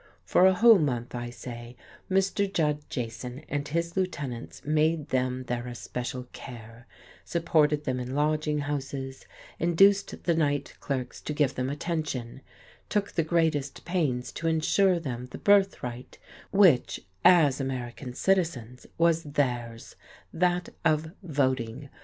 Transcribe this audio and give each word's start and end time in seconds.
For 0.25 0.47
a 0.47 0.53
whole 0.55 0.79
month, 0.79 1.13
I 1.13 1.29
say, 1.29 1.77
Mr. 2.09 2.51
Judd 2.51 2.79
Jason 2.89 3.45
and 3.47 3.67
his 3.67 3.95
lieutenants 3.95 4.65
made 4.65 5.09
them 5.09 5.43
their 5.43 5.67
especial 5.67 6.27
care; 6.33 6.87
supported 7.23 7.83
them 7.83 7.99
in 7.99 8.15
lodging 8.15 8.61
houses, 8.61 9.27
induced 9.59 10.23
the 10.23 10.33
night 10.33 10.73
clerks 10.79 11.21
to 11.21 11.33
give 11.33 11.53
them 11.53 11.69
attention; 11.69 12.41
took 12.89 13.11
the 13.11 13.21
greatest 13.21 13.85
pains 13.85 14.31
to 14.31 14.47
ensure 14.47 14.99
them 14.99 15.27
the 15.27 15.37
birth 15.37 15.83
right 15.83 16.17
which, 16.49 17.01
as 17.23 17.61
American 17.61 18.15
citizens, 18.15 18.87
was 18.97 19.21
theirs, 19.21 19.95
that 20.33 20.69
of 20.83 21.11
voting. 21.21 21.89